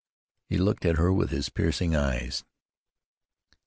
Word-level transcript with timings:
He 0.49 0.57
looked 0.57 0.83
at 0.83 0.97
her 0.97 1.13
with 1.13 1.29
his 1.29 1.49
piercing 1.49 1.95
eyes. 1.95 2.43